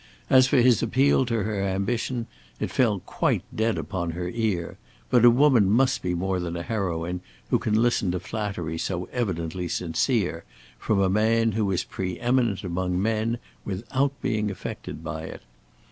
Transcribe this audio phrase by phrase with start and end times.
[0.31, 2.25] As for his appeal to her ambition,
[2.59, 4.79] it fell quite dead upon her ear,
[5.11, 9.07] but a woman must be more than a heroine who can listen to flattery so
[9.13, 10.43] evidently sincere,
[10.79, 15.43] from a man who is pre eminent among men, without being affected by it.